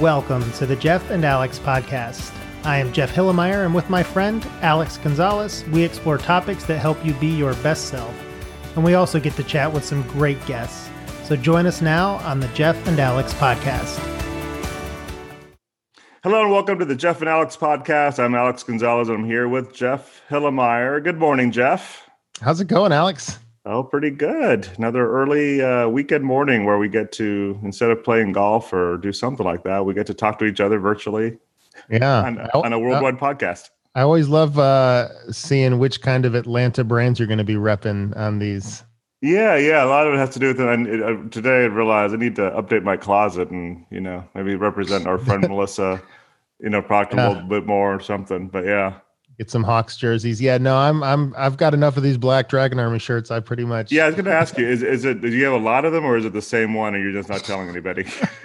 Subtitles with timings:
[0.00, 2.30] Welcome to the Jeff and Alex podcast.
[2.64, 7.02] I am Jeff Hilimire, and with my friend Alex Gonzalez, we explore topics that help
[7.02, 8.14] you be your best self.
[8.74, 10.90] And we also get to chat with some great guests.
[11.24, 13.96] So join us now on the Jeff and Alex podcast.
[16.22, 18.22] Hello and welcome to the Jeff and Alex podcast.
[18.22, 19.08] I'm Alex Gonzalez.
[19.08, 21.02] and I'm here with Jeff Hilimire.
[21.02, 22.06] Good morning, Jeff.
[22.42, 23.38] How's it going, Alex?
[23.68, 24.68] Oh, pretty good.
[24.78, 29.12] Another early uh, weekend morning where we get to, instead of playing golf or do
[29.12, 31.36] something like that, we get to talk to each other virtually.
[31.90, 32.22] Yeah.
[32.22, 33.70] On, on a worldwide uh, podcast.
[33.96, 38.16] I always love uh, seeing which kind of Atlanta brands you're going to be repping
[38.16, 38.84] on these.
[39.20, 39.84] Yeah, yeah.
[39.84, 40.68] A lot of it has to do with it.
[40.68, 44.54] And uh, today I realized I need to update my closet and, you know, maybe
[44.54, 46.00] represent our friend Melissa,
[46.60, 47.26] you know, product yeah.
[47.26, 48.46] a little bit more or something.
[48.46, 49.00] But yeah
[49.38, 50.40] get some Hawks jerseys.
[50.40, 53.30] Yeah, no, I'm I'm I've got enough of these black Dragon Army shirts.
[53.30, 53.92] I pretty much.
[53.92, 55.20] Yeah, I was going to ask you: is is it?
[55.20, 57.12] Do you have a lot of them, or is it the same one, and you're
[57.12, 58.04] just not telling anybody?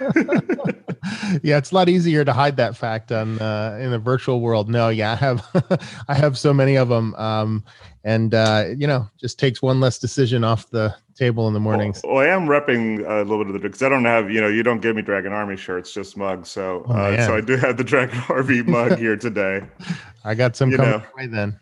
[1.42, 4.68] yeah, it's a lot easier to hide that fact on uh, in the virtual world.
[4.68, 7.64] No, yeah, I have I have so many of them, um,
[8.04, 12.00] and uh, you know, just takes one less decision off the table in the mornings.
[12.04, 14.40] Well, well I am repping a little bit of the because I don't have you
[14.40, 16.50] know you don't give me Dragon Army shirts, just mugs.
[16.50, 19.62] So oh, uh, so I do have the Dragon Army mug here today.
[20.24, 21.02] I got some you coming know.
[21.14, 21.58] away then.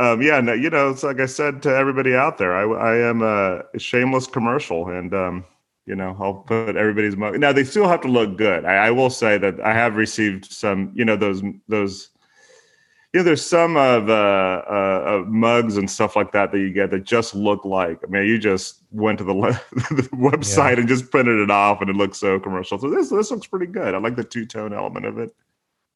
[0.00, 2.96] Um, yeah, no, you know, it's like I said to everybody out there, I, I
[2.96, 5.44] am a shameless commercial, and um,
[5.86, 7.38] you know, I'll put everybody's mug.
[7.38, 8.64] Now they still have to look good.
[8.64, 12.10] I, I will say that I have received some, you know, those those
[13.14, 16.90] you know, there's some of uh, uh, mugs and stuff like that that you get
[16.90, 18.00] that just look like.
[18.02, 20.80] I mean, you just went to the, le- the website yeah.
[20.80, 22.76] and just printed it off, and it looks so commercial.
[22.76, 23.94] So this this looks pretty good.
[23.94, 25.32] I like the two tone element of it.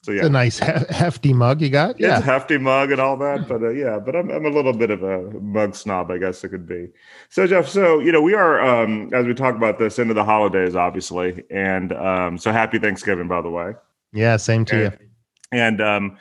[0.05, 1.99] So yeah, it's a nice he- hefty mug you got.
[1.99, 3.49] Yeah, hefty mug and all that.
[3.49, 6.45] But uh, yeah, but I'm I'm a little bit of a mug snob, I guess
[6.45, 6.87] it could be.
[7.31, 10.25] So Jeff, so you know, we are um, as we talk about this into the
[10.25, 13.73] holidays, obviously, and um, so happy Thanksgiving, by the way.
[14.13, 15.09] Yeah, same to and, you.
[15.51, 16.19] And um,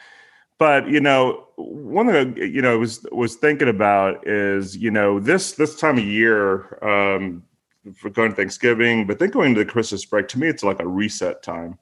[0.58, 5.53] but you know one thing you know was was thinking about is you know this
[5.53, 7.44] this time of year um
[7.95, 10.79] for going to thanksgiving but then going to the christmas break to me it's like
[10.79, 11.78] a reset time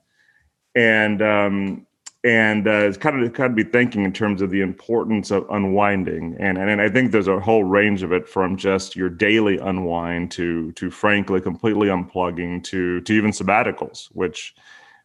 [0.76, 1.86] and um
[2.26, 5.46] and uh, it's kind of kind of be thinking in terms of the importance of
[5.52, 9.10] unwinding, and, and and I think there's a whole range of it from just your
[9.10, 14.56] daily unwind to to frankly completely unplugging to to even sabbaticals, which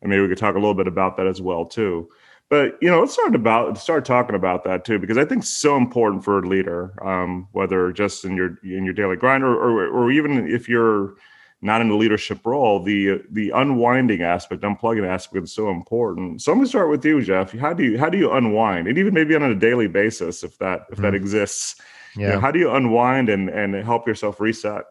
[0.03, 2.09] I mean we could talk a little bit about that as well too.
[2.51, 5.49] But you know, let's start about start talking about that too, because I think it's
[5.49, 9.55] so important for a leader, um, whether just in your in your daily grind or,
[9.55, 11.15] or, or even if you're
[11.63, 16.43] not in a leadership role, the the unwinding aspect, unplugging aspect is so important.
[16.43, 17.53] So I'm gonna start with you, Jeff.
[17.53, 20.59] How do you how do you unwind, and even maybe on a daily basis, if
[20.59, 21.03] that if mm-hmm.
[21.03, 21.77] that exists?
[22.17, 22.27] Yeah.
[22.27, 24.83] You know, how do you unwind and and help yourself reset?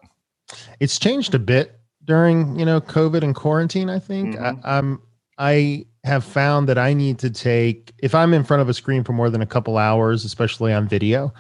[0.80, 3.90] It's changed a bit during you know COVID and quarantine.
[3.90, 4.66] I think mm-hmm.
[4.66, 5.02] I, I'm
[5.38, 9.04] I have found that I need to take if I'm in front of a screen
[9.04, 11.34] for more than a couple hours, especially on video.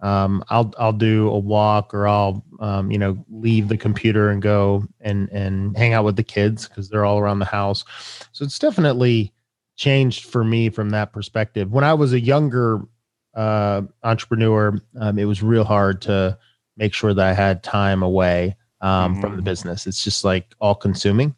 [0.00, 4.42] Um, I'll I'll do a walk or I'll um, you know leave the computer and
[4.42, 7.84] go and and hang out with the kids because they're all around the house.
[8.32, 9.32] So it's definitely
[9.76, 11.72] changed for me from that perspective.
[11.72, 12.82] When I was a younger
[13.34, 16.38] uh, entrepreneur, um, it was real hard to
[16.76, 19.20] make sure that I had time away um, mm-hmm.
[19.20, 19.86] from the business.
[19.86, 21.34] It's just like all consuming.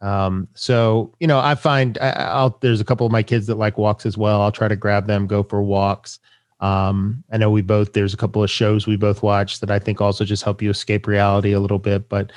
[0.00, 3.56] Um, so you know, I find I, will there's a couple of my kids that
[3.56, 4.42] like walks as well.
[4.42, 6.18] I'll try to grab them, go for walks.
[6.60, 9.78] Um, I know we both there's a couple of shows we both watch that I
[9.78, 12.32] think also just help you escape reality a little bit, but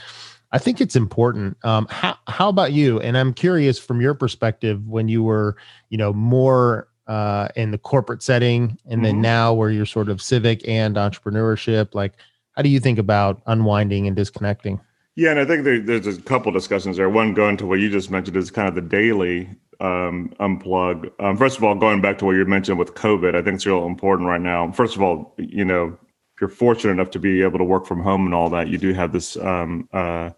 [0.52, 1.58] I think it's important.
[1.64, 3.00] Um, how how about you?
[3.00, 5.56] And I'm curious from your perspective when you were,
[5.90, 9.03] you know, more uh, in the corporate setting, and mm-hmm.
[9.03, 11.94] then now where you're sort of civic and entrepreneurship.
[11.94, 12.14] Like,
[12.56, 14.80] how do you think about unwinding and disconnecting?
[15.19, 17.09] Yeah, and I think there, there's a couple discussions there.
[17.09, 19.50] One going to what you just mentioned is kind of the daily
[19.81, 21.12] um, unplug.
[21.19, 23.66] Um, first of all, going back to what you mentioned with COVID, I think it's
[23.66, 24.72] real important right now.
[24.72, 25.88] First of all, you know,
[26.35, 28.78] if you're fortunate enough to be able to work from home and all that, you
[28.78, 30.29] do have this um, uh,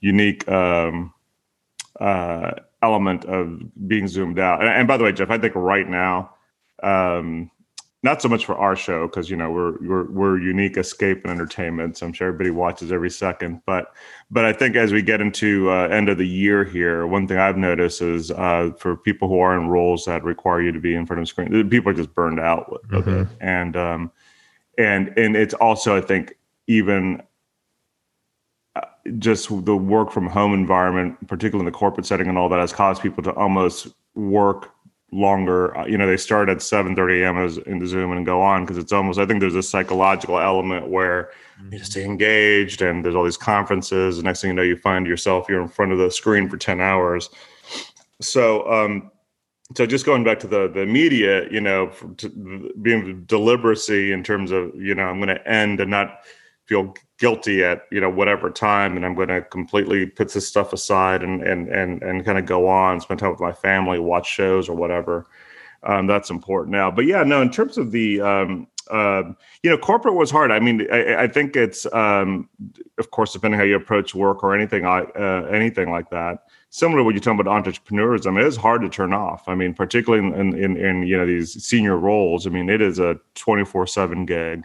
[0.00, 1.14] unique um,
[1.98, 2.50] uh,
[2.82, 3.58] element of
[3.88, 4.60] being zoomed out.
[4.60, 6.34] And, and, by the way, Jeff, I think right now,
[6.82, 7.50] um,
[8.06, 11.32] not so much for our show because you know we're we're we're unique escape and
[11.32, 11.98] entertainment.
[11.98, 13.60] So i'm sure everybody watches every second.
[13.66, 13.92] But
[14.30, 17.38] but i think as we get into uh, end of the year here one thing
[17.38, 20.94] i've noticed is uh, for people who are in roles that require you to be
[20.94, 23.22] in front of a screen people are just burned out with, mm-hmm.
[23.22, 23.28] it.
[23.40, 24.10] And um
[24.78, 26.34] and and it's also i think
[26.66, 27.22] even
[28.74, 28.80] uh,
[29.18, 32.72] just the work from home environment particularly in the corporate setting and all that has
[32.72, 34.75] caused people to almost work
[35.12, 35.76] longer.
[35.76, 37.36] Uh, you know, they start at 7:30 a.m.
[37.66, 39.18] in the Zoom and go on because it's almost.
[39.18, 41.30] I think there's a psychological element where
[41.70, 44.18] you stay engaged, and there's all these conferences.
[44.18, 46.56] The next thing you know, you find yourself you're in front of the screen for
[46.56, 47.30] 10 hours.
[48.20, 49.10] so um,
[49.74, 51.90] so just going back to the the media, you know,
[52.82, 56.20] being deliberacy in terms of you know I'm going to end and not
[56.66, 60.72] feel guilty at you know whatever time, and I'm going to completely put this stuff
[60.72, 64.28] aside and and and and kind of go on, spend time with my family, watch
[64.28, 65.26] shows or whatever.
[65.82, 66.90] Um, that's important now.
[66.90, 69.22] But yeah, no, in terms of the um, uh,
[69.62, 70.50] you know, corporate was hard.
[70.50, 72.48] I mean, I, I think it's, um,
[72.98, 76.44] of course, depending how you approach work or anything, uh, anything like that
[76.76, 78.26] similar to what you're talking about entrepreneurs.
[78.26, 79.48] I it's hard to turn off.
[79.48, 82.46] I mean, particularly in, in, in you know these senior roles.
[82.46, 84.64] I mean, it is a 24 seven gig.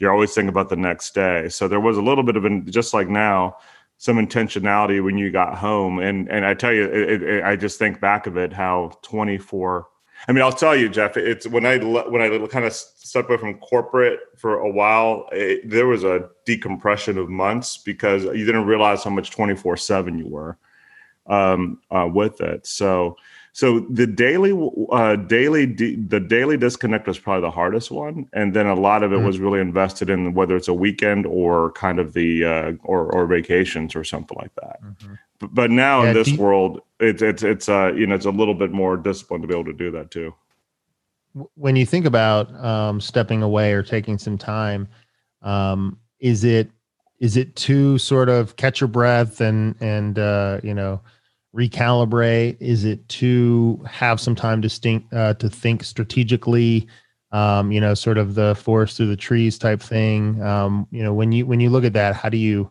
[0.00, 1.48] You're always thinking about the next day.
[1.48, 3.56] So there was a little bit of an just like now,
[4.00, 5.98] some intentionality when you got home.
[5.98, 9.86] And and I tell you, it, it, I just think back of it how 24.
[10.26, 11.16] I mean, I'll tell you, Jeff.
[11.18, 15.28] It's when I when I kind of stepped away from corporate for a while.
[15.32, 20.18] It, there was a decompression of months because you didn't realize how much 24 seven
[20.18, 20.56] you were
[21.26, 22.66] um, uh, with it.
[22.66, 23.16] So,
[23.52, 24.52] so the daily,
[24.92, 29.12] uh, daily, the daily disconnect was probably the hardest one, and then a lot of
[29.12, 29.26] it mm-hmm.
[29.26, 33.26] was really invested in whether it's a weekend or kind of the uh, or or
[33.26, 34.80] vacations or something like that.
[34.82, 35.14] Mm-hmm.
[35.40, 38.30] But, but, now yeah, in this world, it's it's it's uh you know it's a
[38.30, 40.32] little bit more disciplined to be able to do that too.
[41.54, 44.86] When you think about um, stepping away or taking some time,
[45.42, 46.70] um, is it
[47.18, 51.00] is it to sort of catch your breath and and uh, you know
[51.54, 52.56] recalibrate?
[52.60, 56.86] Is it to have some time to think uh, to think strategically?
[57.32, 60.42] Um, you know, sort of the forest through the trees type thing.
[60.42, 62.70] Um, you know, when you when you look at that, how do you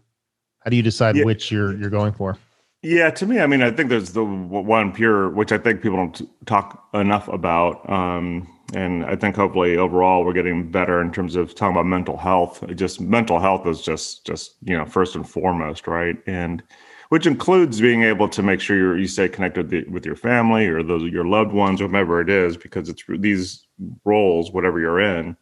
[0.59, 1.23] how do you decide yeah.
[1.23, 2.37] which you're you're going for?
[2.81, 5.97] Yeah, to me, I mean, I think there's the one pure, which I think people
[5.97, 7.89] don't talk enough about.
[7.89, 12.15] Um, and I think hopefully overall we're getting better in terms of talking about mental
[12.15, 12.63] health.
[12.75, 16.15] Just mental health is just, just you know, first and foremost, right?
[16.25, 16.63] And
[17.09, 20.83] which includes being able to make sure you're, you stay connected with, your family or
[20.83, 23.67] those your loved ones, whomever it is, because it's these
[24.05, 25.35] roles, whatever you're in,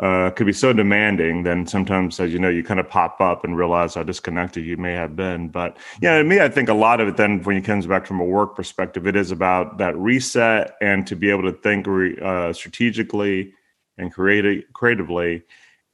[0.00, 1.42] uh, could be so demanding.
[1.42, 4.78] Then sometimes, as you know, you kind of pop up and realize how disconnected you
[4.78, 5.48] may have been.
[5.48, 8.06] But yeah, to me, I think a lot of it then, when it comes back
[8.06, 11.86] from a work perspective, it is about that reset and to be able to think
[12.22, 13.52] uh, strategically
[13.98, 15.42] and create creatively.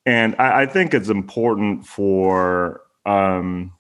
[0.07, 3.73] And I, I think it's important for um,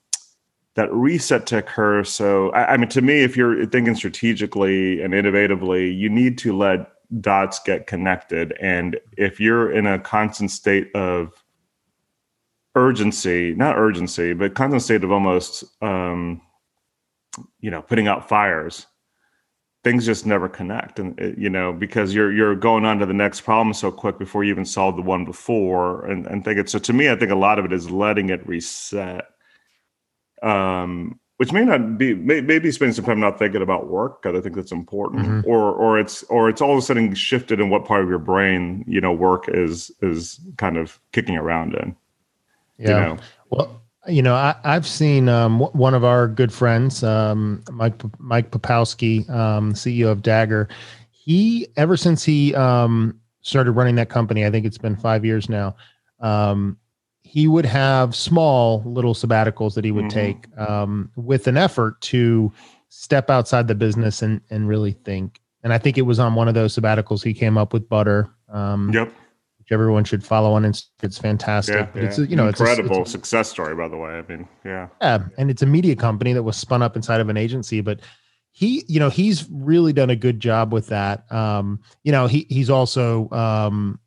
[0.75, 2.05] that reset to occur.
[2.05, 6.57] So, I, I, mean, to me, if you're thinking strategically and innovatively, you need to
[6.57, 6.91] let
[7.21, 8.57] dots get connected.
[8.61, 11.45] And if you're in a constant state of
[12.75, 16.41] urgency, not urgency, but constant state of almost, um,
[17.61, 18.87] you know, putting out fires,
[19.85, 20.99] things just never connect.
[20.99, 24.19] And, uh, you know, because you're, you're going on to the next problem so quick
[24.19, 26.05] before you even solve the one before.
[26.07, 28.31] And, and think it, so to me, I think a lot of it is letting
[28.31, 29.27] it reset
[30.45, 34.39] um, which may not be may, maybe spending some time not thinking about work because
[34.39, 35.51] I think that's important, mm-hmm.
[35.51, 38.19] or or it's or it's all of a sudden shifted in what part of your
[38.19, 41.97] brain you know work is is kind of kicking around in.
[42.79, 42.89] Yeah.
[42.89, 43.19] You know?
[43.51, 48.51] Well, you know, I, have seen um, one of our good friends, um, Mike Mike
[48.51, 50.69] Popowski, um, CEO of Dagger.
[51.11, 55.49] He ever since he um, started running that company, I think it's been five years
[55.49, 55.75] now.
[57.35, 60.47] He would have small little sabbaticals that he would mm-hmm.
[60.47, 62.53] take um, with an effort to
[62.91, 65.41] step outside the business and and really think.
[65.65, 68.31] And I think it was on one of those sabbaticals he came up with butter.
[68.49, 69.13] Um, yep.
[69.59, 70.91] Which everyone should follow on Instagram.
[71.03, 71.75] It's fantastic.
[71.75, 72.03] Yeah, yeah.
[72.03, 74.11] It's a, you know incredible it's a, it's a, success story, by the way.
[74.11, 74.87] I mean, yeah.
[75.03, 77.99] Yeah, and it's a media company that was spun up inside of an agency, but
[78.53, 82.47] he you know he's really done a good job with that um you know he
[82.49, 83.99] he's also um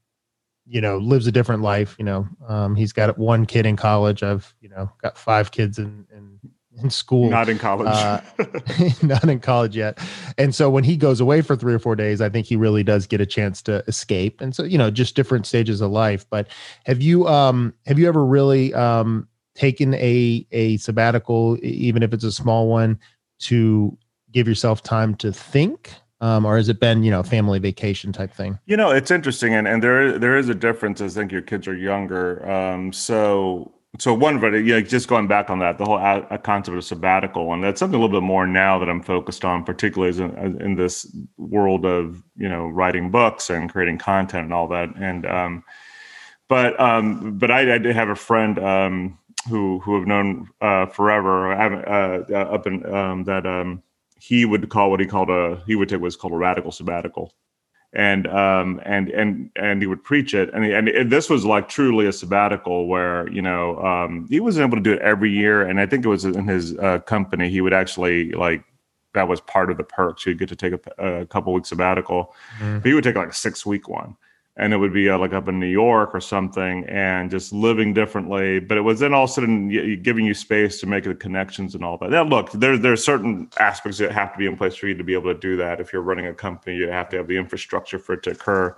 [0.69, 4.23] you know lives a different life you know um, he's got one kid in college.
[4.23, 6.39] I've you know got five kids in in,
[6.81, 7.29] in school.
[7.29, 7.87] Not in college.
[7.87, 8.21] Uh,
[9.01, 9.99] not in college yet.
[10.37, 12.83] And so when he goes away for three or four days i think he really
[12.83, 14.41] does get a chance to escape.
[14.41, 16.25] And so you know just different stages of life.
[16.29, 16.47] But
[16.85, 22.23] have you um have you ever really um taken a a sabbatical even if it's
[22.23, 22.99] a small one
[23.39, 23.97] to
[24.31, 28.33] give yourself time to think um, or has it been you know family vacation type
[28.33, 28.59] thing?
[28.65, 31.01] You know, it's interesting, and and there there is a difference.
[31.01, 35.49] I think your kids are younger, um, so so one but yeah, just going back
[35.49, 38.45] on that, the whole a, concept of sabbatical, and that's something a little bit more
[38.45, 43.49] now that I'm focused on, particularly in, in this world of you know writing books
[43.49, 44.89] and creating content and all that.
[44.95, 45.63] And um,
[46.47, 49.19] but um, but I, I did have a friend um,
[49.49, 53.81] who who have known uh, forever, uh, uh, up in um, that um,
[54.19, 57.33] he would call what he called a he would take what's called a radical sabbatical.
[57.93, 60.49] And um and and and he would preach it.
[60.53, 64.67] And and it, this was like truly a sabbatical where you know um he wasn't
[64.67, 65.61] able to do it every year.
[65.61, 68.63] And i think it was in his uh, company he would actually like
[69.13, 70.25] that was part of the perks.
[70.25, 72.83] You'd get to take a, a couple weeks sabbatical, mm.
[72.83, 74.15] but you would take like a six week one
[74.59, 77.93] and it would be uh, like up in New York or something, and just living
[77.93, 78.59] differently.
[78.59, 81.75] But it was then all of a sudden giving you space to make the connections
[81.75, 82.09] and all that.
[82.09, 85.03] Now, look, there there's certain aspects that have to be in place for you to
[85.03, 85.79] be able to do that.
[85.79, 88.75] If you're running a company, you have to have the infrastructure for it to occur.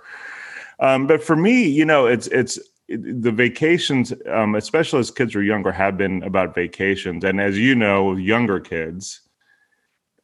[0.80, 2.58] Um, but for me, you know, it's it's
[2.88, 7.24] the vacations, um, especially as kids are younger, have been about vacations.
[7.24, 9.20] And as you know, with younger kids,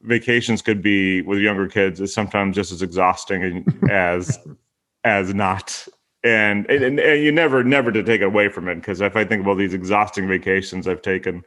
[0.03, 4.39] vacations could be with younger kids is sometimes just as exhausting as
[5.07, 5.87] as not
[6.25, 9.25] and, and and you never never to take it away from it because if I
[9.25, 11.45] think about these exhausting vacations I've taken,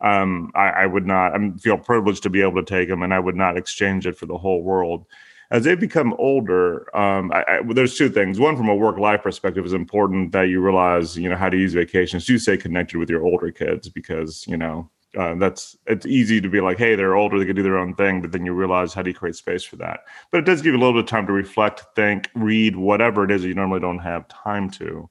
[0.00, 1.34] um, I, I, would not.
[1.34, 4.16] I feel privileged to be able to take them, and I would not exchange it
[4.16, 5.04] for the whole world.
[5.50, 8.38] As they become older, um, I, I, well, there's two things.
[8.38, 11.56] One, from a work life perspective, is important that you realize you know how to
[11.56, 12.28] use vacations.
[12.28, 14.88] You stay connected with your older kids because you know
[15.18, 17.94] uh, that's it's easy to be like, hey, they're older, they can do their own
[17.94, 20.04] thing, but then you realize how do you create space for that?
[20.30, 23.24] But it does give you a little bit of time to reflect, think, read, whatever
[23.24, 25.08] it is that you normally don't have time to.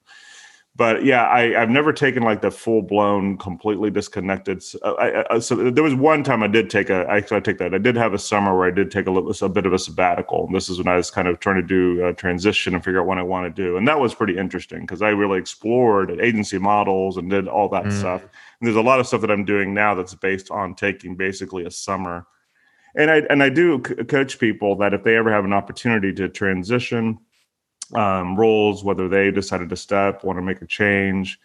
[0.80, 4.64] But yeah, I, I've never taken like the full blown, completely disconnected.
[4.82, 7.06] Uh, I, I, so there was one time I did take a.
[7.10, 7.74] Actually, I take that.
[7.74, 9.80] I did have a summer where I did take a little, a bit of a
[9.80, 10.46] sabbatical.
[10.46, 13.02] And this is when I was kind of trying to do a transition and figure
[13.02, 16.18] out what I want to do, and that was pretty interesting because I really explored
[16.22, 18.00] agency models and did all that mm.
[18.00, 18.22] stuff
[18.60, 21.66] and there's a lot of stuff that I'm doing now that's based on taking basically
[21.66, 22.28] a summer.
[22.96, 26.12] And I and I do c- coach people that if they ever have an opportunity
[26.14, 27.20] to transition
[27.96, 31.40] um, roles, whether they decided to step, want to make a change,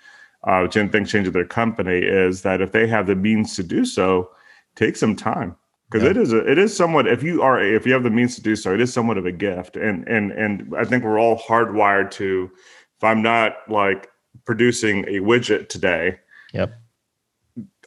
[0.45, 3.85] uh, things change at their company, is that if they have the means to do
[3.85, 4.31] so,
[4.75, 5.55] take some time
[5.89, 6.11] because yeah.
[6.11, 8.43] it is a, it is somewhat if you are if you have the means to
[8.43, 9.77] do so, it is somewhat of a gift.
[9.77, 12.51] And and and I think we're all hardwired to.
[12.97, 14.09] If I'm not like
[14.45, 16.19] producing a widget today,
[16.53, 16.81] yep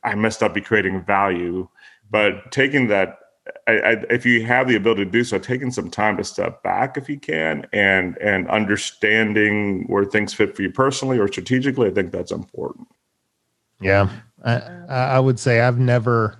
[0.08, 1.68] I must not be creating value.
[2.10, 3.20] But taking that,
[3.68, 6.64] I, I, if you have the ability to do so, taking some time to step
[6.64, 11.90] back if you can, and and understanding where things fit for you personally or strategically,
[11.90, 12.88] I think that's important.
[13.82, 14.10] Yeah,
[14.44, 14.56] I,
[14.90, 16.40] I would say I've never,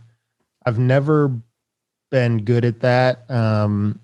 [0.66, 1.38] I've never
[2.10, 3.30] been good at that.
[3.30, 4.00] Um,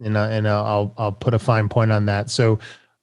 [0.00, 2.30] and I, and I'll I'll put a fine point on that.
[2.30, 2.60] So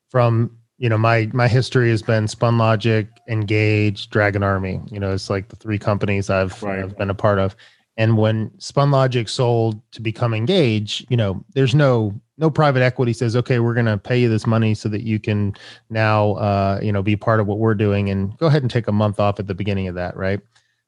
[0.09, 4.81] from you know my my history has been SpunLogic, Engauge, Dragon Army.
[4.91, 6.79] You know, it's like the three companies I've, right.
[6.79, 7.55] I've been a part of.
[7.97, 13.35] And when SpunLogic sold to become Engauge, you know, there's no no private equity says,
[13.37, 15.55] okay, we're going to pay you this money so that you can
[15.89, 18.89] now, uh, you know, be part of what we're doing, and go ahead and take
[18.89, 20.41] a month off at the beginning of that, right?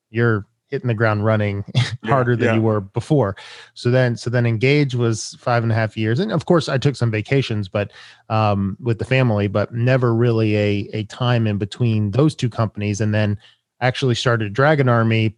[0.10, 1.64] You're hitting the ground running
[2.06, 2.56] harder than yeah.
[2.56, 3.36] you were before.
[3.74, 6.20] So then, so then Engauge was five and a half years.
[6.20, 7.92] And of course I took some vacations, but,
[8.30, 13.00] um, with the family, but never really a, a time in between those two companies.
[13.00, 13.38] And then
[13.80, 15.38] actually started Dragon Army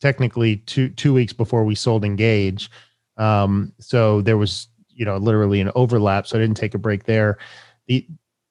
[0.00, 2.68] technically two, two weeks before we sold Engauge.
[3.16, 6.26] Um, so there was, you know, literally an overlap.
[6.26, 7.38] So I didn't take a break there.
[7.86, 8.06] The,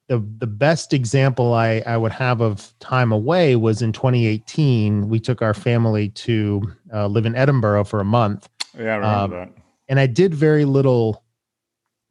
[0.08, 5.08] the the best example I I would have of time away was in 2018.
[5.08, 8.48] We took our family to uh, live in Edinburgh for a month.
[8.76, 9.52] Yeah, I remember um, that.
[9.88, 11.22] And I did very little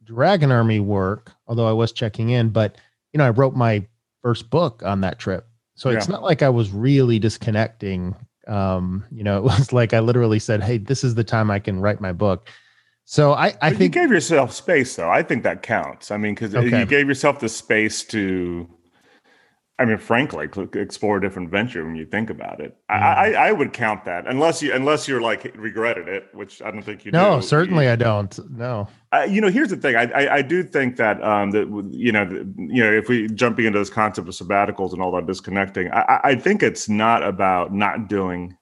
[0.02, 2.50] Dragon Army work, although I was checking in.
[2.50, 2.76] But
[3.12, 3.86] you know, I wrote my
[4.22, 5.46] first book on that trip,
[5.76, 5.98] so yeah.
[5.98, 8.16] it's not like I was really disconnecting.
[8.48, 11.60] Um, you know, it was like I literally said, "Hey, this is the time I
[11.60, 12.48] can write my book."
[13.04, 15.10] So I, I think you gave yourself space, though.
[15.10, 16.10] I think that counts.
[16.10, 16.80] I mean, because okay.
[16.80, 18.66] you gave yourself the space to,
[19.78, 22.74] I mean, frankly, explore a different venture when you think about it.
[22.90, 22.94] Mm.
[22.94, 26.70] I, I, I, would count that, unless you, unless you're like regretted it, which I
[26.70, 27.12] don't think you.
[27.12, 27.18] Do.
[27.18, 27.46] No, do.
[27.46, 28.38] certainly you, I don't.
[28.50, 28.88] No.
[29.12, 29.96] Uh, you know, here's the thing.
[29.96, 33.28] I, I, I do think that um that you know the, you know if we
[33.28, 37.22] jumping into this concept of sabbaticals and all that disconnecting, I, I think it's not
[37.22, 38.56] about not doing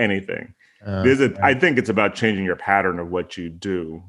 [0.00, 0.54] anything
[0.86, 4.02] uh, it, I think it's about changing your pattern of what you do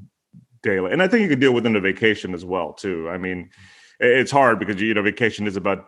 [0.63, 3.10] daily, and I think you can deal within a vacation as well too.
[3.10, 3.50] I mean,
[4.00, 5.88] it's hard because you know vacation is about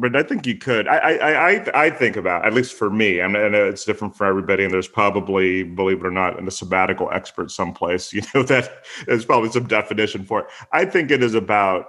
[0.00, 0.88] but I think you could.
[0.88, 3.22] I I I I think about at least for me.
[3.22, 6.50] I know it's different for everybody, and there's probably, believe it or not, in a
[6.50, 8.12] sabbatical expert someplace.
[8.18, 10.46] You know that there's probably some definition for it.
[10.72, 11.86] I think it is about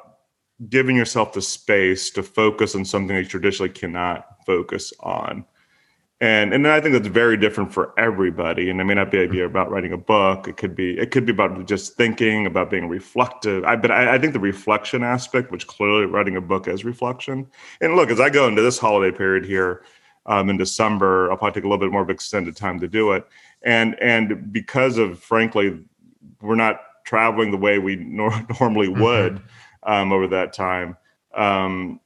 [0.70, 5.46] giving yourself the space to focus on something that you traditionally cannot focus on
[6.22, 8.70] and and I think that's very different for everybody.
[8.70, 10.50] And it may not be idea about writing a book.
[10.50, 13.64] It could be it could be about just thinking, about being reflective.
[13.64, 17.48] I but I, I, think the reflection aspect, which clearly writing a book is reflection.
[17.80, 19.84] And look, as I go into this holiday period here
[20.26, 23.14] um, in December, I'll probably take a little bit more of extended time to do
[23.14, 23.26] it.
[23.62, 25.80] And and because of frankly,
[26.42, 29.02] we're not traveling the way we nor- normally mm-hmm.
[29.02, 29.92] would mm-hmm.
[29.92, 30.98] um, over that time.
[31.34, 32.02] Um,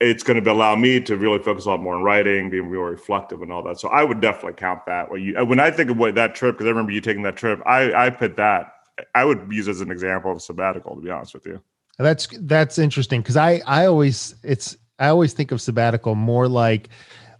[0.00, 2.90] it's going to allow me to really focus a lot more on writing, being more
[2.90, 3.78] reflective, and all that.
[3.78, 5.10] So I would definitely count that.
[5.10, 7.36] When you when I think of what that trip, because I remember you taking that
[7.36, 8.72] trip, I I put that.
[9.14, 10.96] I would use as an example of sabbatical.
[10.96, 11.60] To be honest with you,
[11.98, 16.88] that's that's interesting because I I always it's I always think of sabbatical more like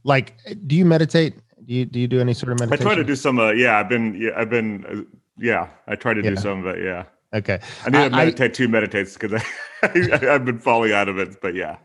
[0.05, 0.35] like
[0.67, 1.35] do you meditate?
[1.65, 2.87] Do you do you do any sort of meditation?
[2.87, 3.39] I try to do some.
[3.39, 6.31] Uh, yeah, I've been yeah I've been uh, yeah I try to yeah.
[6.31, 6.85] do some of it.
[6.85, 7.05] Yeah.
[7.33, 7.61] Okay.
[7.87, 9.41] I need to meditate I, two meditates because
[9.83, 11.77] I, I I've been falling out of it, but yeah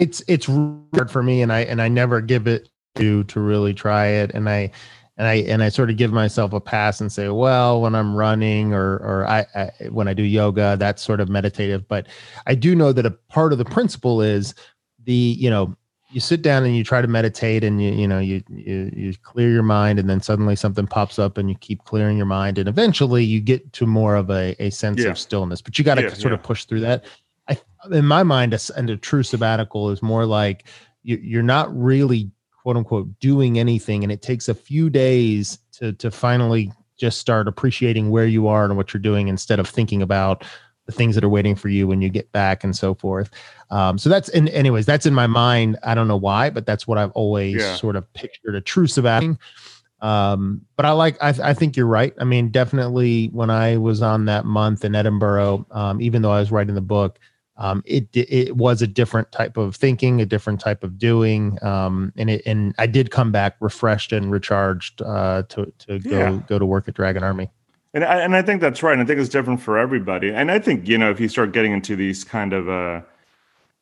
[0.00, 3.72] it's it's hard for me and i and i never give it to to really
[3.72, 4.70] try it and i
[5.18, 8.16] and i and i sort of give myself a pass and say well when i'm
[8.16, 12.08] running or or I, I when i do yoga that's sort of meditative but
[12.46, 14.54] i do know that a part of the principle is
[15.04, 15.76] the you know
[16.12, 19.14] you sit down and you try to meditate and you you know you you, you
[19.22, 22.58] clear your mind and then suddenly something pops up and you keep clearing your mind
[22.58, 25.10] and eventually you get to more of a, a sense yeah.
[25.10, 26.38] of stillness but you got to yeah, sort yeah.
[26.38, 27.04] of push through that
[27.90, 30.66] in my mind, a, and a true sabbatical is more like
[31.02, 32.30] you, you're not really
[32.62, 37.48] quote unquote doing anything, and it takes a few days to to finally just start
[37.48, 40.44] appreciating where you are and what you're doing instead of thinking about
[40.86, 43.30] the things that are waiting for you when you get back and so forth.
[43.70, 45.78] Um, so that's in anyways, that's in my mind.
[45.82, 47.76] I don't know why, but that's what I've always yeah.
[47.76, 49.38] sort of pictured a true sabbatical.
[50.00, 52.14] Um, but I like, I, I think you're right.
[52.18, 56.40] I mean, definitely when I was on that month in Edinburgh, um, even though I
[56.40, 57.18] was writing the book,
[57.60, 62.10] um, it it was a different type of thinking, a different type of doing, um,
[62.16, 66.40] and it and I did come back refreshed and recharged uh, to to go yeah.
[66.48, 67.50] go to work at Dragon Army.
[67.92, 68.94] And I, and I think that's right.
[68.94, 70.30] And I think it's different for everybody.
[70.30, 73.02] And I think you know if you start getting into these kind of uh,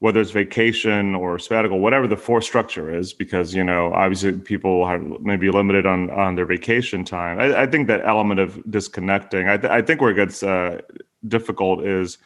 [0.00, 4.82] whether it's vacation or sabbatical, whatever the force structure is, because you know obviously people
[4.82, 7.38] are maybe limited on on their vacation time.
[7.38, 9.48] I, I think that element of disconnecting.
[9.48, 10.80] I, th- I think where it gets uh,
[11.28, 12.18] difficult is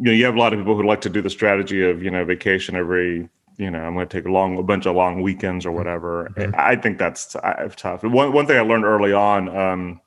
[0.00, 2.02] you know, you have a lot of people who like to do the strategy of,
[2.02, 3.28] you know, vacation every,
[3.58, 6.32] you know, I'm going to take a long, a bunch of long weekends or whatever.
[6.36, 6.54] Mm-hmm.
[6.56, 7.36] I think that's
[7.76, 8.02] tough.
[8.02, 10.00] One, one thing I learned early on, um,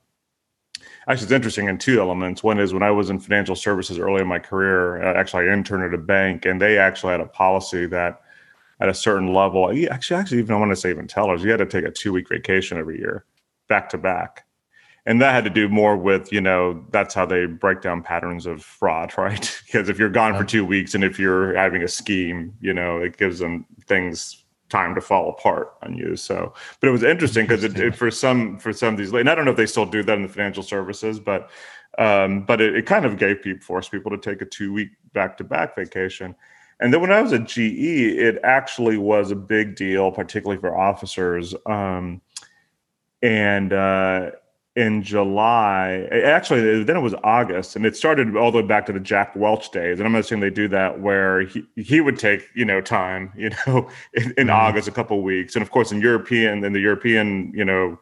[1.07, 2.41] actually, it's interesting in two elements.
[2.41, 5.53] One is when I was in financial services early in my career, uh, actually, I
[5.53, 8.19] interned at a bank and they actually had a policy that
[8.79, 11.57] at a certain level, actually, actually, even I want to say even tellers, you had
[11.57, 13.25] to take a two week vacation every year
[13.69, 14.47] back to back
[15.05, 18.45] and that had to do more with you know that's how they break down patterns
[18.45, 19.61] of fraud right?
[19.65, 22.97] Because if you're gone for two weeks and if you're having a scheme you know
[22.97, 26.15] it gives them things time to fall apart on you.
[26.15, 29.29] So but it was interesting because it, it, for some for some of these and
[29.29, 31.49] i don't know if they still do that in the financial services but
[31.99, 34.89] um but it, it kind of gave people forced people to take a two week
[35.13, 36.35] back to back vacation.
[36.79, 40.75] And then when i was at ge it actually was a big deal particularly for
[40.75, 42.21] officers um
[43.21, 44.31] and uh
[44.75, 46.07] in July.
[46.11, 49.35] Actually, then it was August, and it started all the way back to the Jack
[49.35, 49.99] Welch days.
[49.99, 53.51] And I'm assuming they do that where he, he would take you know time, you
[53.67, 54.49] know, in, in mm-hmm.
[54.49, 57.99] August, a couple weeks, and of course in European in the European you know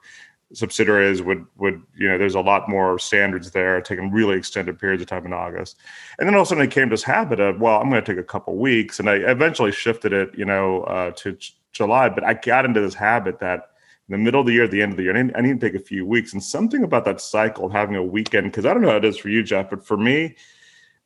[0.54, 5.02] subsidiaries would would you know there's a lot more standards there, taking really extended periods
[5.02, 5.78] of time in August.
[6.20, 8.04] And then all of a sudden it came to this habit of well, I'm going
[8.04, 11.38] to take a couple weeks, and I eventually shifted it, you know, uh, to
[11.74, 12.08] July.
[12.08, 13.71] But I got into this habit that
[14.12, 15.17] the middle of the year, at the end of the year.
[15.17, 16.34] I need, I need to take a few weeks.
[16.34, 19.06] And something about that cycle of having a weekend, because I don't know how it
[19.06, 20.36] is for you, Jeff, but for me,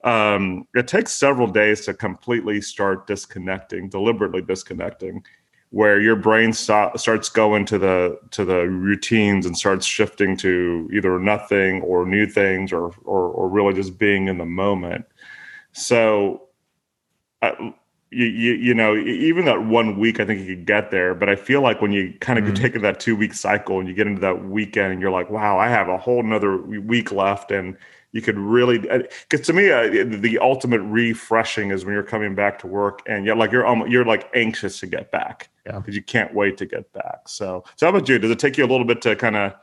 [0.04, 5.24] um, it takes several days to completely start disconnecting, deliberately disconnecting,
[5.72, 10.90] where your brain st- starts going to the to the routines and starts shifting to
[10.94, 15.06] either nothing or new things or or, or really just being in the moment.
[15.74, 16.50] So.
[17.42, 17.72] Uh,
[18.16, 21.30] you, you, you know even that one week i think you could get there but
[21.30, 22.54] i feel like when you kind of mm-hmm.
[22.54, 25.58] take that two week cycle and you get into that weekend and you're like wow
[25.58, 27.78] i have a whole another week left and
[28.16, 32.58] you could really because to me uh, the ultimate refreshing is when you're coming back
[32.60, 35.80] to work and you're like you're almost, you're like anxious to get back yeah.
[35.80, 37.28] because you can't wait to get back.
[37.28, 38.18] So so how about you?
[38.18, 39.54] Does it take you a little bit to kind of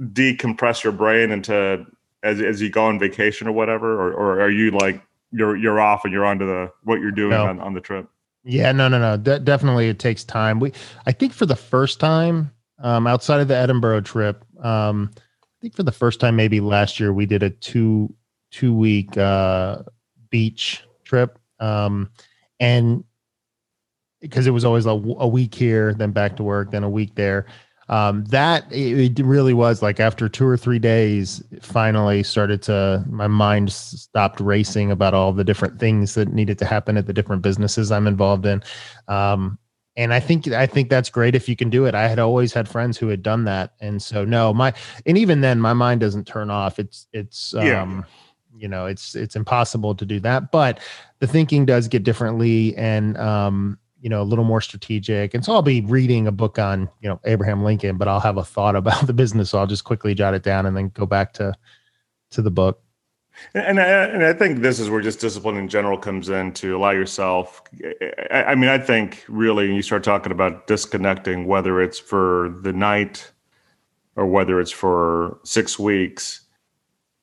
[0.00, 1.84] decompress your brain into
[2.22, 5.80] as, as you go on vacation or whatever or, or are you like you're you're
[5.80, 7.46] off and you're onto the what you're doing no.
[7.46, 8.08] on, on the trip.
[8.44, 9.16] Yeah, no, no, no.
[9.16, 10.60] De- definitely, it takes time.
[10.60, 10.72] We,
[11.04, 15.18] I think, for the first time um, outside of the Edinburgh trip, um, I
[15.60, 18.14] think for the first time maybe last year we did a two
[18.52, 19.82] two week uh,
[20.30, 22.10] beach trip, um,
[22.60, 23.02] and
[24.20, 27.14] because it was always a, a week here, then back to work, then a week
[27.16, 27.46] there
[27.88, 33.04] um, that it, it, really was like after two or three days, finally started to
[33.08, 37.12] my mind stopped racing about all the different things that needed to happen at the
[37.12, 38.62] different businesses I'm involved in.
[39.06, 39.58] Um,
[39.96, 41.94] and I think I think that's great if you can do it.
[41.94, 44.74] I had always had friends who had done that, and so no, my
[45.06, 46.78] and even then my mind doesn't turn off.
[46.78, 48.04] It's it's um,
[48.58, 50.80] you know it's it's impossible to do that but
[51.18, 55.52] the thinking does get differently and um you know a little more strategic and so
[55.52, 58.76] i'll be reading a book on you know abraham lincoln but i'll have a thought
[58.76, 61.54] about the business so i'll just quickly jot it down and then go back to
[62.30, 62.82] to the book
[63.52, 66.74] and I, and I think this is where just discipline in general comes in to
[66.74, 67.62] allow yourself.
[68.30, 72.72] I, I mean, I think really you start talking about disconnecting, whether it's for the
[72.72, 73.30] night
[74.16, 76.45] or whether it's for six weeks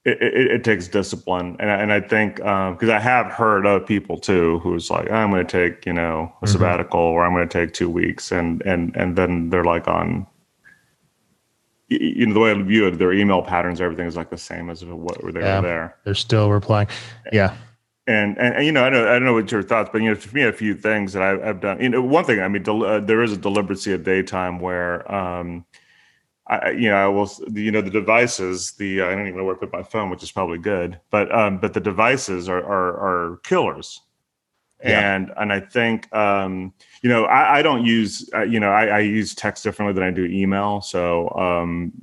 [0.06, 3.86] it, it, it, takes discipline, and and I think because um, I have heard of
[3.86, 6.52] people too who's like, I'm going to take you know a mm-hmm.
[6.52, 10.28] sabbatical, or I'm going to take two weeks, and and and then they're like on,
[11.88, 14.70] you know, the way I view it, their email patterns, everything is like the same
[14.70, 15.96] as what were they yeah, were there.
[16.04, 16.90] They're still replying,
[17.32, 17.56] yeah.
[18.06, 20.10] And, and, and you know I don't I don't know what your thoughts, but you
[20.10, 21.80] know for me a few things that I, have done.
[21.80, 25.10] You know, one thing I mean, del- uh, there is a deliberacy of daytime where
[25.10, 25.66] um,
[26.48, 29.56] I, you know, I will, you know, the devices, the, I don't even know where
[29.56, 33.32] I put my phone, which is probably good, but, um, but the devices are, are,
[33.32, 34.02] are killers.
[34.84, 35.16] Yeah.
[35.16, 38.88] And, and I think, um, you know, I, I don't use, uh, you know, I,
[38.88, 40.82] I use text differently than I do email.
[40.82, 41.94] So, um,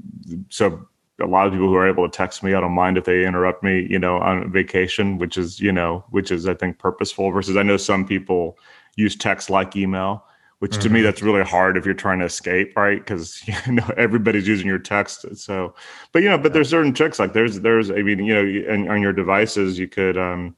[0.49, 0.89] so
[1.21, 3.27] a lot of people who are able to text me, I don't mind if they
[3.27, 7.31] interrupt me, you know, on vacation, which is, you know, which is, I think, purposeful
[7.31, 8.57] versus I know some people
[8.97, 10.25] use text like email
[10.61, 10.81] which mm-hmm.
[10.81, 11.07] to me mm-hmm.
[11.07, 14.79] that's really hard if you're trying to escape right because you know everybody's using your
[14.79, 15.75] text so
[16.13, 18.89] but you know but there's certain tricks like there's there's i mean you know and
[18.89, 20.55] on your devices you could um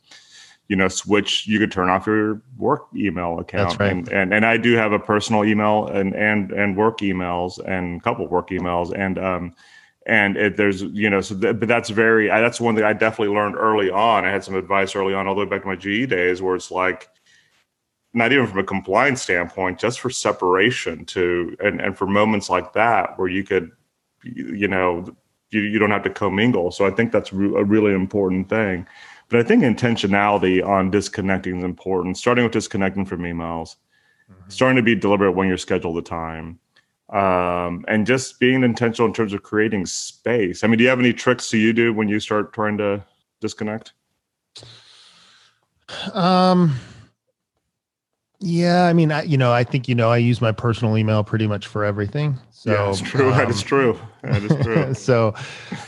[0.68, 3.92] you know switch you could turn off your work email account that's right.
[3.92, 8.00] and, and and i do have a personal email and and and work emails and
[8.00, 9.54] a couple work emails and um
[10.06, 12.92] and it, there's you know so th- but that's very I, that's one thing i
[12.92, 15.68] definitely learned early on i had some advice early on all the way back to
[15.68, 17.08] my ge days where it's like
[18.14, 22.72] not even from a compliance standpoint, just for separation to and, and for moments like
[22.74, 23.70] that where you could,
[24.22, 25.04] you know,
[25.50, 26.70] you, you don't have to commingle.
[26.70, 28.86] So I think that's re- a really important thing.
[29.28, 33.76] But I think intentionality on disconnecting is important, starting with disconnecting from emails,
[34.30, 34.48] mm-hmm.
[34.48, 36.58] starting to be deliberate when you schedule the time,
[37.08, 40.62] um, and just being intentional in terms of creating space.
[40.62, 43.02] I mean, do you have any tricks do you do when you start trying to
[43.40, 43.94] disconnect?
[46.12, 46.78] Um,
[48.42, 51.24] yeah, I mean, I, you know, I think you know, I use my personal email
[51.24, 52.38] pretty much for everything.
[52.50, 53.30] So yeah, that's true.
[53.30, 53.98] Um, that is true.
[54.22, 54.94] That is true.
[54.94, 55.34] so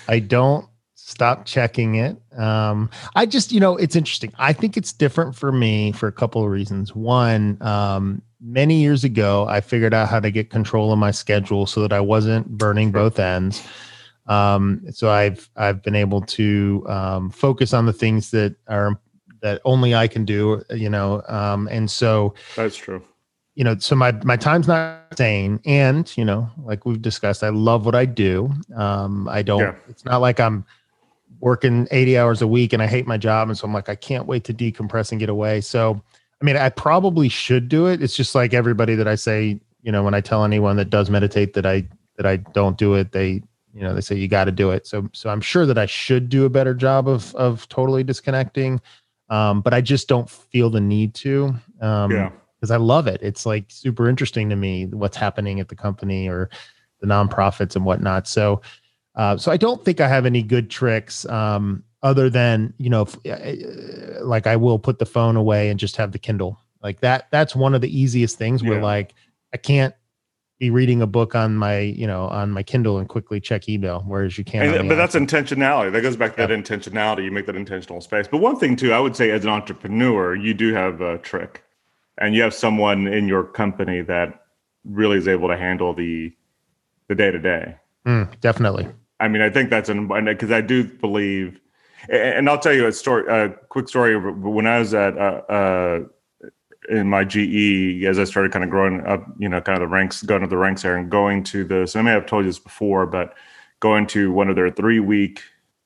[0.08, 2.16] I don't stop checking it.
[2.36, 4.32] Um, I just, you know, it's interesting.
[4.38, 6.94] I think it's different for me for a couple of reasons.
[6.94, 11.66] One, um, many years ago, I figured out how to get control of my schedule
[11.66, 13.66] so that I wasn't burning both ends.
[14.26, 18.98] Um, so I've I've been able to um, focus on the things that are
[19.44, 21.22] that only I can do, you know.
[21.28, 23.02] Um, and so that's true.
[23.54, 27.50] You know, so my my time's not insane, and you know, like we've discussed, I
[27.50, 28.50] love what I do.
[28.74, 29.60] Um, I don't.
[29.60, 29.74] Yeah.
[29.88, 30.64] It's not like I'm
[31.40, 33.94] working 80 hours a week and I hate my job, and so I'm like, I
[33.94, 35.60] can't wait to decompress and get away.
[35.60, 36.02] So,
[36.40, 38.02] I mean, I probably should do it.
[38.02, 41.10] It's just like everybody that I say, you know, when I tell anyone that does
[41.10, 43.42] meditate that I that I don't do it, they
[43.74, 45.84] you know they say you got to do it so so i'm sure that i
[45.84, 48.80] should do a better job of of totally disconnecting
[49.28, 51.54] um, but I just don't feel the need to.
[51.80, 52.30] Um, yeah.
[52.60, 53.20] Because I love it.
[53.22, 56.48] It's like super interesting to me what's happening at the company or
[57.00, 58.26] the nonprofits and whatnot.
[58.26, 58.62] So,
[59.16, 63.02] uh, so I don't think I have any good tricks um, other than you know,
[63.02, 66.58] if, uh, like I will put the phone away and just have the Kindle.
[66.82, 67.28] Like that.
[67.30, 68.62] That's one of the easiest things.
[68.62, 68.84] Where yeah.
[68.84, 69.14] like
[69.52, 69.94] I can't
[70.64, 74.02] be reading a book on my you know on my kindle and quickly check email
[74.06, 75.92] whereas you can't and, but that's intentionality.
[75.92, 77.24] That goes back to that intentionality.
[77.24, 78.26] You make that intentional space.
[78.28, 81.62] But one thing too i would say as an entrepreneur you do have a trick.
[82.16, 84.44] And you have someone in your company that
[84.84, 86.32] really is able to handle the
[87.08, 87.76] the day to day
[88.40, 88.88] definitely.
[89.20, 91.60] I mean i think that's an because i do believe
[92.10, 94.14] and I'll tell you a story, a quick story.
[94.14, 96.00] When I was at uh, uh,
[96.88, 99.92] in my GE as I started kind of growing up, you know, kind of the
[99.92, 101.96] ranks, going to the ranks there and going to this.
[101.96, 103.34] I may have told you this before, but
[103.80, 105.42] going to one of their three week,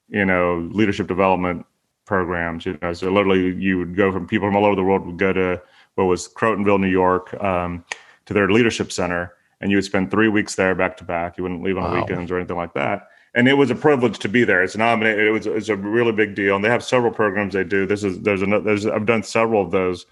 [0.09, 1.67] you know, leadership development
[2.05, 2.67] programs.
[2.67, 5.19] You know, so literally you would go from people from all over the world would
[5.19, 5.63] go to
[5.95, 7.85] what was Crotonville, New York, um,
[8.27, 11.37] to their leadership center, and you would spend three weeks there back to back.
[11.37, 12.01] You wouldn't leave on wow.
[12.01, 13.09] weekends or anything like that.
[13.35, 14.63] And it was a privilege to be there.
[14.63, 15.27] It's nominated.
[15.27, 17.87] It was it's a really big deal, and they have several programs they do.
[17.87, 18.65] This is there's another.
[18.65, 20.07] There's I've done several of those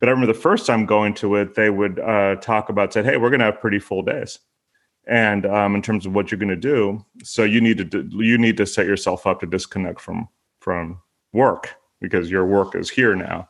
[0.00, 3.04] but I remember the first time going to it, they would uh, talk about said,
[3.04, 4.38] "Hey, we're going to have pretty full days."
[5.06, 8.36] and um, in terms of what you're going to do so you need to you
[8.36, 10.28] need to set yourself up to disconnect from
[10.60, 11.00] from
[11.32, 13.48] work because your work is here now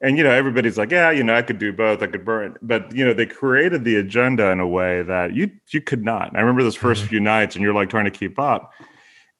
[0.00, 2.56] and you know everybody's like yeah you know i could do both i could burn
[2.62, 6.34] but you know they created the agenda in a way that you you could not
[6.34, 7.06] i remember those 1st mm-hmm.
[7.08, 8.72] few nights and you're like trying to keep up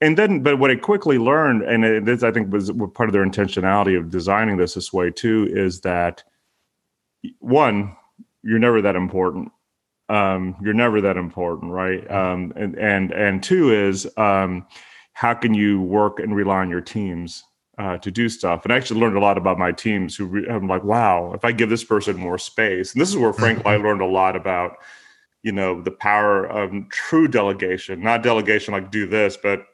[0.01, 3.15] and then, but what I quickly learned, and it, this I think was part of
[3.15, 6.25] their intentionality of designing this this way too, is that
[7.39, 7.97] one,
[8.43, 9.51] you're never that important.
[10.09, 12.09] Um, you're never that important, right?
[12.11, 14.67] Um, and and and two is um,
[15.15, 17.45] how can you work and rely on your teams
[17.79, 18.65] uh, to do stuff.
[18.65, 20.17] And I actually learned a lot about my teams.
[20.17, 23.17] Who re- I'm like, wow, if I give this person more space, and this is
[23.17, 24.77] where frankly I learned a lot about,
[25.43, 29.67] you know, the power of true delegation, not delegation like do this, but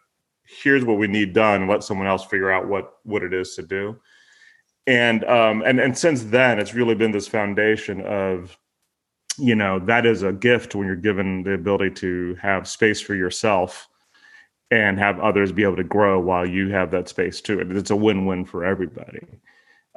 [0.44, 3.54] here's what we need done, and let someone else figure out what what it is
[3.56, 3.96] to do.
[4.86, 8.56] And um, and and since then, it's really been this foundation of
[9.38, 13.14] you know that is a gift when you're given the ability to have space for
[13.14, 13.88] yourself
[14.70, 17.60] and have others be able to grow while you have that space too.
[17.60, 19.26] It's a win-win for everybody.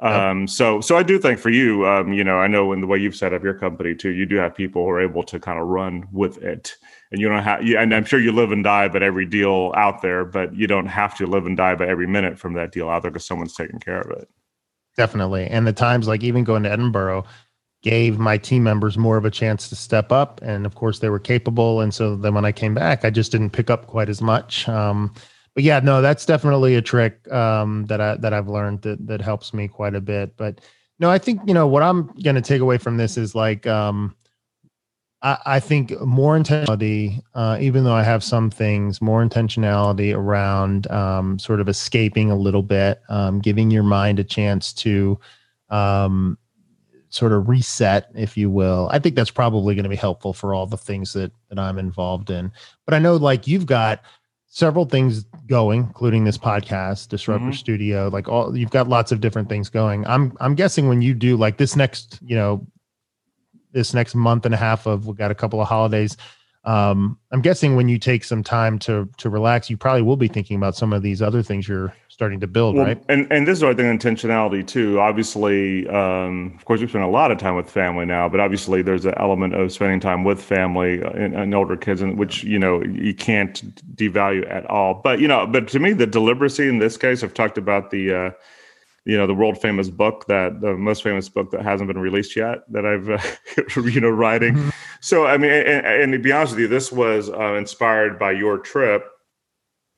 [0.00, 2.86] Um, so, so I do think for you, um, you know, I know in the
[2.86, 5.38] way you've set up your company too, you do have people who are able to
[5.38, 6.76] kind of run with it,
[7.12, 7.60] and you don't have.
[7.60, 10.86] And I'm sure you live and die by every deal out there, but you don't
[10.86, 13.54] have to live and die by every minute from that deal out there because someone's
[13.54, 14.28] taking care of it.
[14.96, 17.24] Definitely, and the times like even going to Edinburgh,
[17.84, 20.40] gave my team members more of a chance to step up.
[20.42, 21.82] And of course, they were capable.
[21.82, 24.66] And so then when I came back, I just didn't pick up quite as much.
[24.70, 25.12] Um,
[25.54, 29.20] but yeah, no, that's definitely a trick um, that I that I've learned that that
[29.20, 30.34] helps me quite a bit.
[30.36, 30.62] But
[30.98, 33.66] no, I think you know what I'm going to take away from this is like
[33.66, 34.16] um,
[35.24, 40.88] I, I think more intentionality, uh, even though I have some things, more intentionality around
[40.90, 45.18] um, sort of escaping a little bit, um, giving your mind a chance to
[45.70, 46.38] um,
[47.08, 48.88] sort of reset, if you will.
[48.92, 51.78] I think that's probably going to be helpful for all the things that that I'm
[51.78, 52.52] involved in.
[52.84, 54.02] But I know like you've got
[54.46, 57.54] several things going, including this podcast, Disruptor mm-hmm.
[57.54, 60.06] Studio, like all you've got lots of different things going.
[60.06, 62.66] I'm I'm guessing when you do like this next, you know,
[63.74, 66.16] this next month and a half of we've got a couple of holidays.
[66.64, 70.28] Um, I'm guessing when you take some time to to relax, you probably will be
[70.28, 73.04] thinking about some of these other things you're starting to build, well, right?
[73.10, 74.98] And and this is I think intentionality too.
[74.98, 78.80] Obviously, um, of course, we spend a lot of time with family now, but obviously
[78.80, 82.58] there's an element of spending time with family and, and older kids, and which you
[82.58, 84.94] know you can't devalue at all.
[85.04, 88.14] But you know, but to me, the deliberacy in this case, I've talked about the.
[88.14, 88.30] Uh,
[89.04, 92.36] you know the world famous book that the most famous book that hasn't been released
[92.36, 94.54] yet that I've uh, you know writing.
[94.54, 94.70] Mm-hmm.
[95.00, 98.32] So I mean, and, and, to be honest with you, this was uh, inspired by
[98.32, 99.06] your trip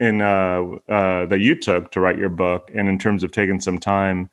[0.01, 3.61] in uh, uh, that you took to write your book, and in terms of taking
[3.61, 4.29] some time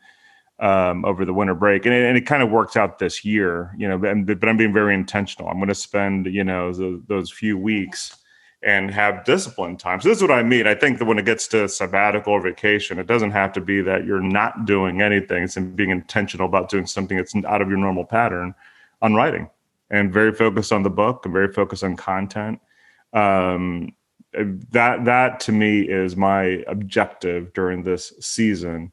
[0.60, 3.74] um, over the winter break, and it, and it, kind of works out this year,
[3.78, 3.98] you know.
[3.98, 5.50] But, but I'm being very intentional.
[5.50, 8.18] I'm going to spend you know those, those few weeks
[8.66, 10.00] and have discipline time.
[10.00, 10.68] So this is what I mean.
[10.68, 13.82] I think that when it gets to sabbatical or vacation, it doesn't have to be
[13.82, 15.44] that you're not doing anything.
[15.44, 18.56] It's being intentional about doing something that's out of your normal pattern
[19.02, 19.50] on writing
[19.90, 22.60] and very focused on the book and very focused on content.
[23.12, 23.94] Um,
[24.34, 28.92] that that to me is my objective during this season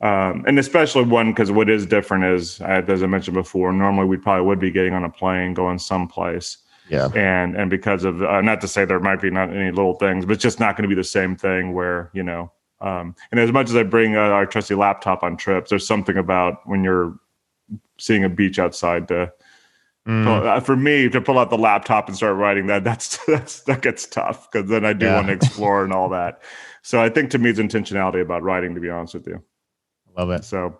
[0.00, 4.16] um, and especially one because what is different is as i mentioned before normally we
[4.16, 8.40] probably would be getting on a plane going someplace yeah and and because of uh,
[8.40, 10.88] not to say there might be not any little things but it's just not going
[10.88, 14.16] to be the same thing where you know um, and as much as i bring
[14.16, 17.18] uh, our trusty laptop on trips there's something about when you're
[17.98, 19.32] seeing a beach outside to
[20.06, 20.26] Mm.
[20.26, 23.80] Uh, for me to pull out the laptop and start writing that that's that's that
[23.80, 25.14] gets tough because then I do yeah.
[25.14, 26.42] want to explore and all that.
[26.82, 28.74] So I think to me it's intentionality about writing.
[28.74, 29.42] To be honest with you,
[30.08, 30.44] I love it.
[30.44, 30.78] So,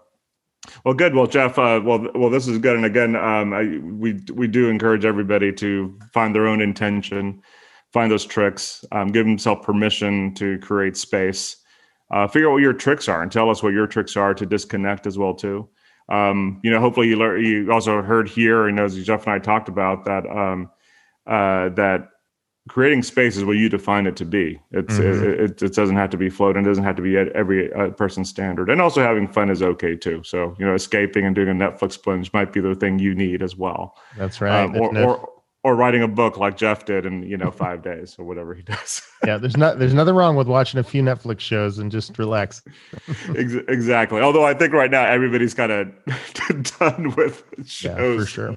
[0.85, 1.15] well, good.
[1.15, 1.59] Well, Jeff.
[1.59, 2.77] Uh, well, well, this is good.
[2.77, 7.43] And again, um, I, we we do encourage everybody to find their own intention,
[7.93, 11.57] find those tricks, um, give themselves permission to create space.
[12.11, 14.45] Uh, figure out what your tricks are and tell us what your tricks are to
[14.45, 15.69] disconnect as well too
[16.09, 19.39] um, you know, hopefully you learn, you also heard here, and as Jeff and I
[19.39, 20.71] talked about that, um,
[21.27, 22.09] uh, that
[22.69, 24.61] creating space is what you define it to be.
[24.71, 25.25] It's mm-hmm.
[25.25, 26.63] it, it, it, doesn't have to be floating.
[26.63, 28.71] It doesn't have to be at every uh, person's standard.
[28.71, 30.23] And also having fun is okay too.
[30.25, 33.43] So you know, escaping and doing a Netflix binge might be the thing you need
[33.43, 33.97] as well.
[34.17, 34.65] That's right.
[34.65, 35.29] Um, or, or
[35.65, 38.63] or writing a book like Jeff did in you know five days or whatever he
[38.63, 39.03] does.
[39.27, 42.63] yeah, there's not there's nothing wrong with watching a few Netflix shows and just relax.
[43.35, 44.21] exactly.
[44.21, 45.89] Although I think right now everybody's kind of
[46.79, 47.83] done with shows.
[47.83, 48.57] Yeah, for sure.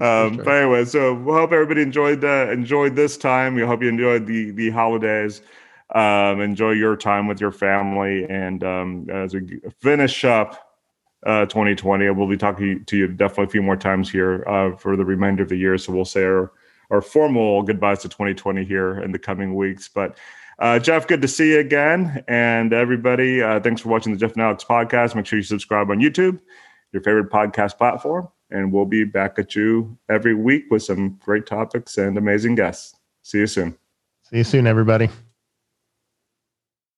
[0.00, 0.44] Um, sure.
[0.44, 3.54] But anyway, so we hope everybody enjoyed uh, enjoyed this time.
[3.54, 5.42] We hope you enjoyed the the holidays.
[5.94, 10.70] Um, enjoy your time with your family, and um, as we finish up
[11.26, 12.10] uh, 2020.
[12.10, 15.42] We'll be talking to you definitely a few more times here uh, for the remainder
[15.42, 15.76] of the year.
[15.78, 16.52] So we'll say our,
[16.90, 19.88] our formal goodbyes to 2020 here in the coming weeks.
[19.88, 20.16] But
[20.58, 22.24] uh, Jeff, good to see you again.
[22.28, 25.14] And everybody, uh, thanks for watching the Jeff and Alex podcast.
[25.14, 26.40] Make sure you subscribe on YouTube,
[26.92, 28.28] your favorite podcast platform.
[28.50, 32.96] And we'll be back at you every week with some great topics and amazing guests.
[33.22, 33.76] See you soon.
[34.24, 35.08] See you soon, everybody.